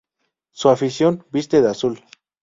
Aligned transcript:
Su 0.49 0.69
afición 0.69 1.27
viste 1.31 1.61
de 1.61 1.69
azul. 1.69 2.03